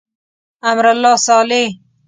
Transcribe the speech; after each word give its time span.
امرالله 0.69 1.13
صالح. 1.25 1.65